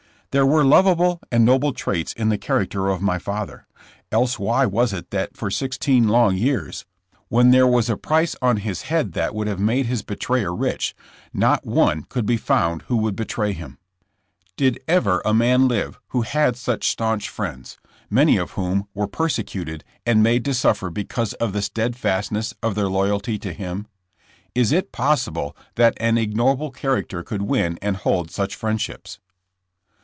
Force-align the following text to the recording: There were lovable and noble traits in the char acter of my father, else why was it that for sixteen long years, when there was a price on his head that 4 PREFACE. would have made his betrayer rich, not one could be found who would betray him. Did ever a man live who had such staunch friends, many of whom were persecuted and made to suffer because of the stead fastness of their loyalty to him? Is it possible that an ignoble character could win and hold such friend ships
There 0.31 0.45
were 0.45 0.63
lovable 0.63 1.19
and 1.29 1.43
noble 1.43 1.73
traits 1.73 2.13
in 2.13 2.29
the 2.29 2.37
char 2.37 2.63
acter 2.65 2.95
of 2.95 3.01
my 3.01 3.19
father, 3.19 3.67
else 4.13 4.39
why 4.39 4.65
was 4.65 4.93
it 4.93 5.11
that 5.11 5.35
for 5.35 5.51
sixteen 5.51 6.07
long 6.07 6.37
years, 6.37 6.85
when 7.27 7.51
there 7.51 7.67
was 7.67 7.89
a 7.89 7.97
price 7.97 8.33
on 8.41 8.55
his 8.63 8.83
head 8.83 9.11
that 9.11 9.33
4 9.33 9.33
PREFACE. 9.33 9.35
would 9.35 9.47
have 9.47 9.59
made 9.59 9.85
his 9.87 10.03
betrayer 10.03 10.55
rich, 10.55 10.95
not 11.33 11.65
one 11.65 12.03
could 12.03 12.25
be 12.25 12.37
found 12.37 12.83
who 12.83 12.95
would 12.95 13.17
betray 13.17 13.51
him. 13.51 13.77
Did 14.55 14.79
ever 14.87 15.21
a 15.25 15.33
man 15.33 15.67
live 15.67 15.99
who 16.11 16.21
had 16.21 16.55
such 16.55 16.87
staunch 16.87 17.27
friends, 17.27 17.77
many 18.09 18.37
of 18.37 18.51
whom 18.51 18.87
were 18.93 19.07
persecuted 19.07 19.83
and 20.05 20.23
made 20.23 20.45
to 20.45 20.53
suffer 20.53 20.89
because 20.89 21.33
of 21.33 21.51
the 21.51 21.61
stead 21.61 21.97
fastness 21.97 22.53
of 22.63 22.75
their 22.75 22.87
loyalty 22.87 23.37
to 23.39 23.51
him? 23.51 23.85
Is 24.55 24.71
it 24.71 24.93
possible 24.93 25.57
that 25.75 25.93
an 25.97 26.17
ignoble 26.17 26.71
character 26.71 27.21
could 27.21 27.41
win 27.41 27.77
and 27.81 27.97
hold 27.97 28.31
such 28.31 28.55
friend 28.55 28.79
ships 28.79 29.19